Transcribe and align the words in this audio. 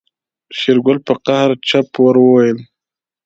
شېرګل 0.57 0.97
په 1.07 1.13
قهر 1.25 1.49
چپ 1.67 1.87
ور 2.01 2.15
وويل. 2.21 2.57